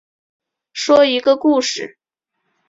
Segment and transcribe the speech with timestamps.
[0.73, 1.99] 说一个故事